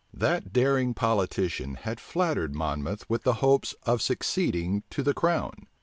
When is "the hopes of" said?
3.21-4.01